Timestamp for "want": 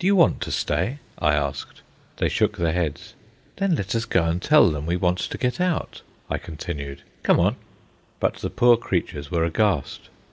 0.16-0.40, 4.96-5.18